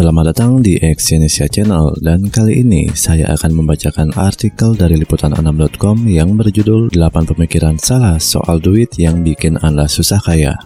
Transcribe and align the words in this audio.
Selamat 0.00 0.32
datang 0.32 0.64
di 0.64 0.80
Exyonesia 0.80 1.44
Channel 1.44 1.92
dan 2.00 2.32
kali 2.32 2.64
ini 2.64 2.88
saya 2.96 3.36
akan 3.36 3.52
membacakan 3.52 4.16
artikel 4.16 4.72
dari 4.72 4.96
liputan6.com 4.96 6.08
yang 6.08 6.40
berjudul 6.40 6.88
8 6.88 7.28
pemikiran 7.28 7.76
salah 7.76 8.16
soal 8.16 8.64
duit 8.64 8.96
yang 8.96 9.20
bikin 9.20 9.60
Anda 9.60 9.84
susah 9.84 10.16
kaya. 10.24 10.56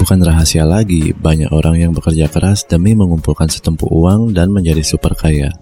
Bukan 0.00 0.24
rahasia 0.24 0.64
lagi, 0.64 1.12
banyak 1.12 1.52
orang 1.52 1.76
yang 1.76 1.92
bekerja 1.92 2.32
keras 2.32 2.64
demi 2.64 2.96
mengumpulkan 2.96 3.52
setempuh 3.52 3.92
uang 3.92 4.32
dan 4.32 4.48
menjadi 4.56 4.80
super 4.80 5.12
kaya. 5.12 5.52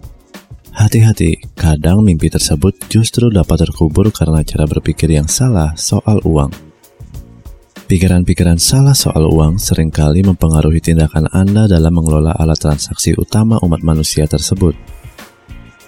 Hati-hati, 0.78 1.58
kadang 1.58 2.06
mimpi 2.06 2.30
tersebut 2.30 2.86
justru 2.86 3.34
dapat 3.34 3.66
terkubur 3.66 4.14
karena 4.14 4.46
cara 4.46 4.62
berpikir 4.70 5.10
yang 5.10 5.26
salah 5.26 5.74
soal 5.74 6.22
uang. 6.22 6.63
Pikiran-pikiran 7.84 8.56
salah 8.56 8.96
soal 8.96 9.28
uang 9.28 9.60
sering 9.60 9.92
kali 9.92 10.24
mempengaruhi 10.24 10.80
tindakan 10.80 11.28
Anda 11.28 11.68
dalam 11.68 11.92
mengelola 11.92 12.32
alat 12.32 12.56
transaksi 12.56 13.12
utama 13.12 13.60
umat 13.60 13.84
manusia 13.84 14.24
tersebut. 14.24 14.72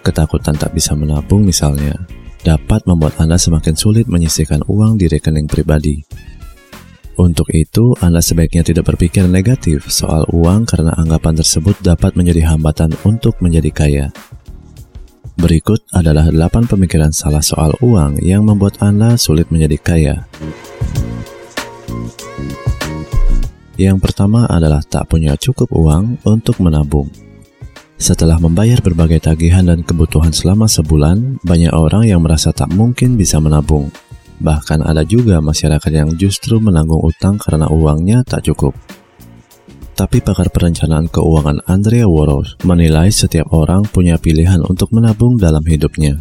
Ketakutan 0.04 0.60
tak 0.60 0.76
bisa 0.76 0.92
menabung 0.92 1.48
misalnya, 1.48 1.96
dapat 2.44 2.84
membuat 2.84 3.16
Anda 3.16 3.40
semakin 3.40 3.80
sulit 3.80 4.12
menyisihkan 4.12 4.68
uang 4.68 5.00
di 5.00 5.08
rekening 5.08 5.48
pribadi. 5.48 6.04
Untuk 7.16 7.48
itu, 7.56 7.96
Anda 8.04 8.20
sebaiknya 8.20 8.60
tidak 8.60 8.92
berpikir 8.92 9.24
negatif 9.24 9.88
soal 9.88 10.28
uang 10.28 10.68
karena 10.68 10.92
anggapan 11.00 11.40
tersebut 11.40 11.80
dapat 11.80 12.12
menjadi 12.12 12.52
hambatan 12.52 12.92
untuk 13.08 13.40
menjadi 13.40 13.72
kaya. 13.72 14.06
Berikut 15.40 15.80
adalah 15.96 16.28
8 16.28 16.68
pemikiran 16.68 17.08
salah 17.08 17.40
soal 17.40 17.72
uang 17.80 18.20
yang 18.20 18.44
membuat 18.44 18.84
Anda 18.84 19.16
sulit 19.16 19.48
menjadi 19.48 19.80
kaya. 19.80 20.16
Yang 23.76 24.08
pertama 24.08 24.48
adalah 24.48 24.80
tak 24.80 25.12
punya 25.12 25.36
cukup 25.36 25.68
uang 25.68 26.24
untuk 26.24 26.64
menabung. 26.64 27.12
Setelah 27.96 28.36
membayar 28.36 28.80
berbagai 28.80 29.24
tagihan 29.24 29.68
dan 29.68 29.80
kebutuhan 29.80 30.32
selama 30.32 30.68
sebulan, 30.68 31.40
banyak 31.44 31.72
orang 31.72 32.04
yang 32.08 32.20
merasa 32.20 32.52
tak 32.52 32.72
mungkin 32.72 33.16
bisa 33.16 33.40
menabung. 33.40 33.88
Bahkan 34.36 34.84
ada 34.84 35.00
juga 35.04 35.40
masyarakat 35.40 35.92
yang 35.92 36.12
justru 36.16 36.60
menanggung 36.60 37.00
utang 37.00 37.40
karena 37.40 37.68
uangnya 37.72 38.20
tak 38.24 38.44
cukup. 38.48 38.76
Tapi 39.96 40.20
pakar 40.20 40.52
perencanaan 40.52 41.08
keuangan 41.08 41.64
Andrea 41.64 42.04
Woros 42.04 42.60
menilai 42.68 43.08
setiap 43.08 43.48
orang 43.56 43.88
punya 43.88 44.20
pilihan 44.20 44.60
untuk 44.60 44.92
menabung 44.92 45.40
dalam 45.40 45.64
hidupnya. 45.64 46.20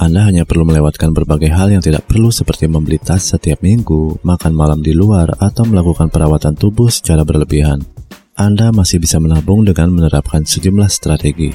Anda 0.00 0.24
hanya 0.24 0.48
perlu 0.48 0.64
melewatkan 0.64 1.12
berbagai 1.12 1.52
hal 1.52 1.76
yang 1.76 1.84
tidak 1.84 2.08
perlu 2.08 2.32
seperti 2.32 2.64
membeli 2.64 2.96
tas 2.96 3.20
setiap 3.20 3.60
minggu, 3.60 4.24
makan 4.24 4.56
malam 4.56 4.80
di 4.80 4.96
luar, 4.96 5.28
atau 5.36 5.68
melakukan 5.68 6.08
perawatan 6.08 6.56
tubuh 6.56 6.88
secara 6.88 7.20
berlebihan. 7.20 7.84
Anda 8.32 8.72
masih 8.72 8.96
bisa 8.96 9.20
menabung 9.20 9.68
dengan 9.68 9.92
menerapkan 9.92 10.48
sejumlah 10.48 10.88
strategi. 10.88 11.52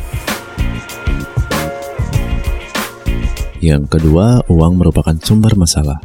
Yang 3.66 3.98
kedua, 3.98 4.46
uang 4.46 4.78
merupakan 4.78 5.18
sumber 5.18 5.58
masalah. 5.58 5.98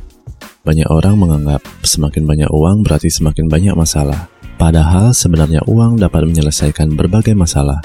Banyak 0.64 0.88
orang 0.88 1.20
menganggap 1.20 1.60
semakin 1.84 2.24
banyak 2.24 2.48
uang 2.48 2.88
berarti 2.88 3.12
semakin 3.12 3.52
banyak 3.52 3.76
masalah. 3.76 4.32
Padahal 4.56 5.12
sebenarnya 5.12 5.60
uang 5.68 6.00
dapat 6.00 6.24
menyelesaikan 6.24 6.96
berbagai 6.96 7.36
masalah. 7.36 7.84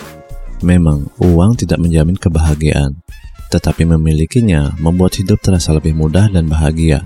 Memang, 0.63 1.11
uang 1.19 1.59
tidak 1.59 1.83
menjamin 1.83 2.15
kebahagiaan, 2.15 3.03
tetapi 3.49 3.85
memilikinya 3.85 4.73
membuat 4.81 5.17
hidup 5.21 5.41
terasa 5.41 5.73
lebih 5.75 5.93
mudah 5.93 6.31
dan 6.31 6.49
bahagia. 6.49 7.05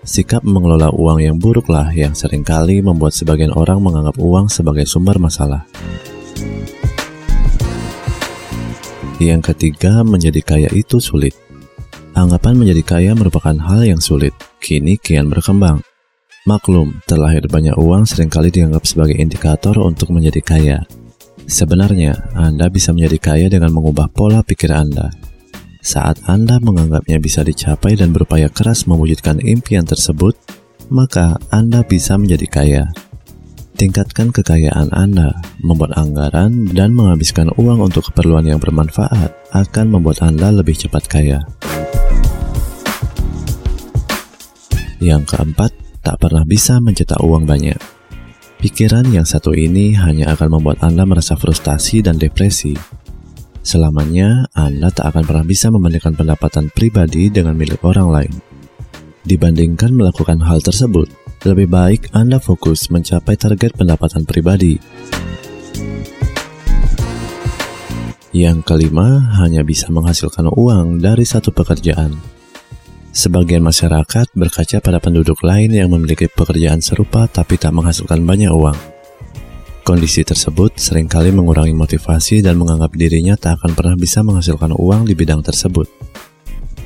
Sikap 0.00 0.40
mengelola 0.48 0.88
uang 0.96 1.20
yang 1.20 1.36
buruklah 1.36 1.92
yang 1.92 2.16
sering 2.16 2.40
kali 2.40 2.80
membuat 2.80 3.12
sebagian 3.12 3.52
orang 3.52 3.84
menganggap 3.84 4.16
uang 4.16 4.48
sebagai 4.48 4.88
sumber 4.88 5.20
masalah. 5.20 5.68
Yang 9.20 9.52
ketiga, 9.52 10.00
menjadi 10.00 10.40
kaya 10.40 10.72
itu 10.72 10.96
sulit. 10.96 11.36
Anggapan 12.16 12.56
menjadi 12.56 12.80
kaya 12.80 13.12
merupakan 13.12 13.52
hal 13.52 13.84
yang 13.84 14.00
sulit, 14.00 14.32
kini 14.64 14.96
kian 14.96 15.28
berkembang. 15.28 15.84
Maklum, 16.48 16.96
terlahir 17.04 17.44
banyak 17.44 17.76
uang 17.76 18.08
sering 18.08 18.32
kali 18.32 18.48
dianggap 18.48 18.88
sebagai 18.88 19.20
indikator 19.20 19.76
untuk 19.84 20.08
menjadi 20.16 20.40
kaya. 20.40 20.78
Sebenarnya, 21.44 22.32
Anda 22.32 22.72
bisa 22.72 22.96
menjadi 22.96 23.20
kaya 23.20 23.46
dengan 23.52 23.76
mengubah 23.76 24.08
pola 24.08 24.40
pikir 24.40 24.72
Anda. 24.72 25.12
Saat 25.80 26.20
Anda 26.28 26.60
menganggapnya 26.60 27.16
bisa 27.16 27.40
dicapai 27.40 27.96
dan 27.96 28.12
berupaya 28.12 28.52
keras 28.52 28.84
mewujudkan 28.84 29.40
impian 29.40 29.88
tersebut, 29.88 30.36
maka 30.92 31.40
Anda 31.48 31.80
bisa 31.80 32.20
menjadi 32.20 32.46
kaya. 32.52 32.84
Tingkatkan 33.80 34.28
kekayaan 34.28 34.92
Anda, 34.92 35.32
membuat 35.64 35.96
anggaran, 35.96 36.68
dan 36.76 36.92
menghabiskan 36.92 37.48
uang 37.56 37.80
untuk 37.80 38.12
keperluan 38.12 38.44
yang 38.44 38.60
bermanfaat 38.60 39.32
akan 39.56 39.86
membuat 39.88 40.20
Anda 40.20 40.52
lebih 40.52 40.76
cepat 40.76 41.08
kaya. 41.08 41.40
Yang 45.00 45.32
keempat, 45.32 45.72
tak 46.04 46.20
pernah 46.20 46.44
bisa 46.44 46.76
mencetak 46.76 47.24
uang 47.24 47.48
banyak. 47.48 47.80
Pikiran 48.60 49.08
yang 49.08 49.24
satu 49.24 49.56
ini 49.56 49.96
hanya 49.96 50.36
akan 50.36 50.60
membuat 50.60 50.84
Anda 50.84 51.08
merasa 51.08 51.40
frustasi 51.40 52.04
dan 52.04 52.20
depresi 52.20 52.99
Selamanya, 53.70 54.50
Anda 54.50 54.90
tak 54.90 55.14
akan 55.14 55.22
pernah 55.30 55.46
bisa 55.46 55.70
membandingkan 55.70 56.18
pendapatan 56.18 56.74
pribadi 56.74 57.30
dengan 57.30 57.54
milik 57.54 57.78
orang 57.86 58.10
lain. 58.10 58.34
Dibandingkan 59.22 59.94
melakukan 59.94 60.42
hal 60.42 60.58
tersebut, 60.58 61.06
lebih 61.46 61.70
baik 61.70 62.10
Anda 62.10 62.42
fokus 62.42 62.90
mencapai 62.90 63.38
target 63.38 63.78
pendapatan 63.78 64.26
pribadi. 64.26 64.74
Yang 68.34 68.58
kelima, 68.66 69.38
hanya 69.38 69.62
bisa 69.62 69.86
menghasilkan 69.94 70.50
uang 70.50 70.98
dari 70.98 71.22
satu 71.22 71.54
pekerjaan. 71.54 72.18
Sebagian 73.14 73.62
masyarakat 73.62 74.34
berkaca 74.34 74.82
pada 74.82 74.98
penduduk 74.98 75.46
lain 75.46 75.70
yang 75.70 75.94
memiliki 75.94 76.26
pekerjaan 76.26 76.82
serupa 76.82 77.30
tapi 77.30 77.54
tak 77.54 77.70
menghasilkan 77.70 78.18
banyak 78.26 78.50
uang. 78.50 78.89
Kondisi 79.90 80.22
tersebut 80.22 80.78
sering 80.78 81.10
kali 81.10 81.34
mengurangi 81.34 81.74
motivasi 81.74 82.46
dan 82.46 82.54
menganggap 82.62 82.94
dirinya 82.94 83.34
tak 83.34 83.58
akan 83.58 83.74
pernah 83.74 83.98
bisa 83.98 84.22
menghasilkan 84.22 84.70
uang 84.78 85.02
di 85.02 85.18
bidang 85.18 85.42
tersebut. 85.42 85.90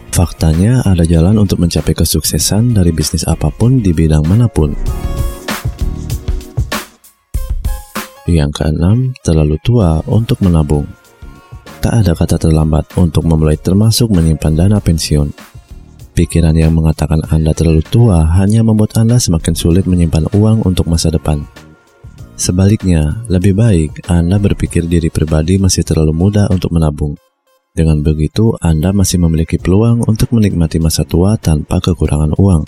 Faktanya, 0.09 0.81
ada 0.89 1.05
jalan 1.05 1.37
untuk 1.37 1.61
mencapai 1.61 1.93
kesuksesan 1.93 2.73
dari 2.73 2.97
bisnis 2.97 3.29
apa 3.29 3.53
pun 3.53 3.85
di 3.85 3.93
bidang 3.93 4.25
mana 4.25 4.49
pun. 4.49 4.73
Yang 8.25 8.51
keenam, 8.57 9.13
terlalu 9.21 9.61
tua 9.61 10.01
untuk 10.09 10.41
menabung. 10.41 10.89
Tak 11.85 12.09
ada 12.09 12.17
kata 12.17 12.41
terlambat 12.41 12.89
untuk 12.97 13.29
memulai 13.29 13.61
termasuk 13.61 14.09
menyimpan 14.17 14.65
dana 14.65 14.81
pensiun. 14.81 15.29
Pikiran 16.17 16.57
yang 16.57 16.73
mengatakan 16.73 17.21
Anda 17.29 17.53
terlalu 17.53 17.85
tua 17.85 18.25
hanya 18.41 18.65
membuat 18.65 18.97
Anda 18.97 19.21
semakin 19.21 19.53
sulit 19.53 19.85
menyimpan 19.85 20.33
uang 20.33 20.65
untuk 20.65 20.89
masa 20.89 21.13
depan. 21.13 21.45
Sebaliknya, 22.35 23.23
lebih 23.31 23.55
baik 23.55 24.11
Anda 24.11 24.43
berpikir 24.43 24.91
diri 24.91 25.07
pribadi 25.07 25.55
masih 25.55 25.87
terlalu 25.87 26.11
muda 26.11 26.51
untuk 26.51 26.75
menabung. 26.75 27.15
Dengan 27.71 28.03
begitu, 28.03 28.59
Anda 28.59 28.91
masih 28.91 29.23
memiliki 29.23 29.55
peluang 29.55 30.03
untuk 30.07 30.35
menikmati 30.35 30.83
masa 30.83 31.07
tua 31.07 31.39
tanpa 31.39 31.79
kekurangan 31.79 32.35
uang. 32.35 32.63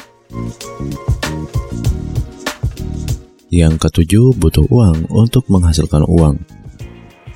Yang 3.50 3.74
ketujuh, 3.82 4.38
butuh 4.38 4.66
uang 4.70 5.10
untuk 5.10 5.50
menghasilkan 5.50 6.06
uang. 6.06 6.38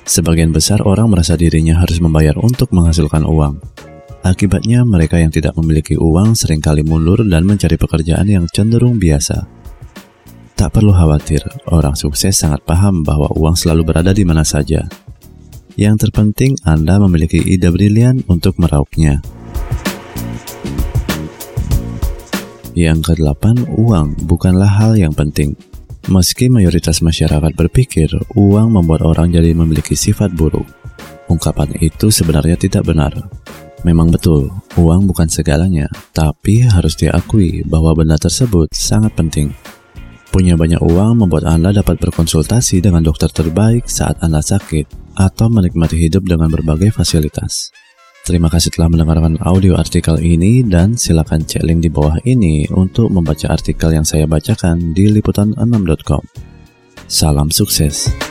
Sebagian 0.07 0.55
besar 0.55 0.83
orang 0.87 1.11
merasa 1.11 1.35
dirinya 1.35 1.79
harus 1.83 1.99
membayar 1.99 2.35
untuk 2.39 2.71
menghasilkan 2.71 3.27
uang. 3.27 3.59
Akibatnya, 4.23 4.87
mereka 4.87 5.19
yang 5.19 5.35
tidak 5.35 5.55
memiliki 5.59 5.99
uang 5.99 6.35
sering 6.35 6.63
kali 6.63 6.83
mundur 6.83 7.27
dan 7.27 7.43
mencari 7.43 7.75
pekerjaan 7.75 8.27
yang 8.27 8.47
cenderung 8.51 8.99
biasa. 8.99 9.60
Tak 10.61 10.77
perlu 10.77 10.93
khawatir, 10.93 11.41
orang 11.73 11.97
sukses 11.97 12.37
sangat 12.37 12.61
paham 12.61 13.01
bahwa 13.01 13.25
uang 13.33 13.57
selalu 13.57 13.81
berada 13.81 14.13
di 14.13 14.21
mana 14.21 14.45
saja. 14.45 14.85
Yang 15.73 16.05
terpenting 16.05 16.53
Anda 16.61 17.01
memiliki 17.01 17.41
ide 17.41 17.73
brilian 17.73 18.21
untuk 18.29 18.61
meraupnya. 18.61 19.25
Yang 22.77 22.99
kedelapan, 23.09 23.57
uang 23.73 24.29
bukanlah 24.29 24.69
hal 24.69 25.01
yang 25.01 25.17
penting. 25.17 25.57
Meski 26.13 26.45
mayoritas 26.45 27.01
masyarakat 27.01 27.57
berpikir 27.57 28.13
uang 28.37 28.77
membuat 28.77 29.01
orang 29.01 29.33
jadi 29.33 29.57
memiliki 29.57 29.97
sifat 29.97 30.29
buruk, 30.29 30.69
ungkapan 31.25 31.73
itu 31.81 32.13
sebenarnya 32.13 32.53
tidak 32.61 32.85
benar. 32.85 33.17
Memang 33.81 34.13
betul, 34.13 34.53
uang 34.77 35.09
bukan 35.09 35.25
segalanya, 35.25 35.89
tapi 36.13 36.61
harus 36.69 36.93
diakui 36.93 37.65
bahwa 37.65 37.97
benda 37.97 38.21
tersebut 38.21 38.69
sangat 38.69 39.17
penting. 39.17 39.49
Punya 40.31 40.55
banyak 40.55 40.79
uang 40.79 41.27
membuat 41.27 41.43
Anda 41.43 41.75
dapat 41.75 41.99
berkonsultasi 41.99 42.79
dengan 42.79 43.03
dokter 43.03 43.27
terbaik 43.27 43.91
saat 43.91 44.15
Anda 44.23 44.39
sakit 44.39 44.87
atau 45.19 45.51
menikmati 45.51 45.99
hidup 45.99 46.23
dengan 46.23 46.47
berbagai 46.47 46.95
fasilitas. 46.95 47.67
Terima 48.23 48.47
kasih 48.47 48.71
telah 48.71 48.87
mendengarkan 48.87 49.35
audio 49.43 49.75
artikel 49.75 50.15
ini 50.23 50.63
dan 50.63 50.95
silakan 50.95 51.43
cek 51.43 51.67
link 51.67 51.83
di 51.83 51.91
bawah 51.91 52.15
ini 52.23 52.63
untuk 52.71 53.11
membaca 53.11 53.51
artikel 53.51 53.91
yang 53.91 54.07
saya 54.07 54.23
bacakan 54.23 54.95
di 54.95 55.11
liputan6.com. 55.11 56.23
Salam 57.11 57.51
sukses. 57.51 58.30